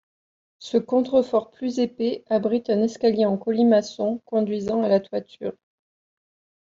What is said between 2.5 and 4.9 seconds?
un escalier en colimaçon conduisant à